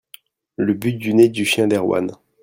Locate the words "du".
0.97-1.13, 1.29-1.45